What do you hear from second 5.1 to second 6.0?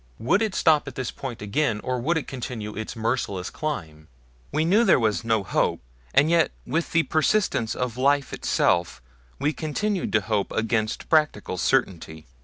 no hope,